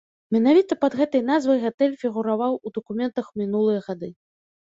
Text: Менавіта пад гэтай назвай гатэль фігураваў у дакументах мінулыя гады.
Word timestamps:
Менавіта 0.35 0.77
пад 0.85 0.95
гэтай 1.01 1.21
назвай 1.31 1.59
гатэль 1.65 1.93
фігураваў 2.03 2.57
у 2.69 2.73
дакументах 2.79 3.25
мінулыя 3.43 3.85
гады. 3.91 4.11